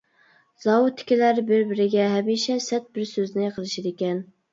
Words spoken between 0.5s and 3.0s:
زاۋۇتتىكىلەر بىر-بىرىگە ھەمىشە سەت